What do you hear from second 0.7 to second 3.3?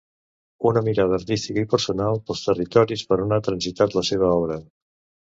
mirada artística i personal pels territoris per